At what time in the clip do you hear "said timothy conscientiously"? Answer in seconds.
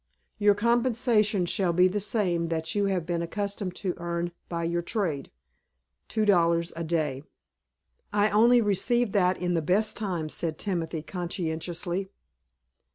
10.33-12.09